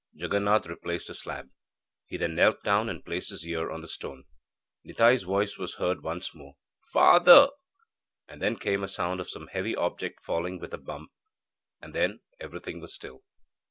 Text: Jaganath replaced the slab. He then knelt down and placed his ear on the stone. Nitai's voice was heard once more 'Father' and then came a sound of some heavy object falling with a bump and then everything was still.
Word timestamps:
Jaganath 0.19 0.65
replaced 0.65 1.09
the 1.09 1.13
slab. 1.13 1.51
He 2.07 2.17
then 2.17 2.33
knelt 2.33 2.63
down 2.63 2.89
and 2.89 3.05
placed 3.05 3.29
his 3.29 3.45
ear 3.47 3.69
on 3.69 3.81
the 3.81 3.87
stone. 3.87 4.23
Nitai's 4.83 5.21
voice 5.21 5.59
was 5.59 5.75
heard 5.75 6.01
once 6.01 6.33
more 6.33 6.55
'Father' 6.91 7.49
and 8.27 8.41
then 8.41 8.55
came 8.55 8.83
a 8.83 8.87
sound 8.87 9.19
of 9.19 9.29
some 9.29 9.45
heavy 9.45 9.75
object 9.75 10.23
falling 10.25 10.57
with 10.57 10.73
a 10.73 10.79
bump 10.79 11.11
and 11.83 11.93
then 11.93 12.21
everything 12.39 12.79
was 12.81 12.95
still. 12.95 13.21